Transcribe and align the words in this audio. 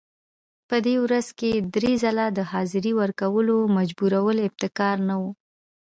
په 0.69 0.77
ورځ 1.03 1.27
کې 1.39 1.51
درې 1.75 1.91
ځله 2.03 2.25
د 2.37 2.39
حاضرۍ 2.51 2.93
ورکولو 3.01 3.55
مجبورول 3.77 4.37
ابتکار 4.47 4.97
نه 5.09 5.15
و. 5.21 5.23